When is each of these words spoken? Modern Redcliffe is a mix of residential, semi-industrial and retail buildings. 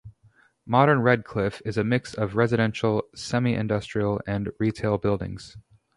Modern 0.65 1.01
Redcliffe 1.03 1.61
is 1.63 1.77
a 1.77 1.83
mix 1.83 2.15
of 2.15 2.35
residential, 2.35 3.03
semi-industrial 3.13 4.19
and 4.25 4.49
retail 4.57 4.97
buildings. 4.97 5.57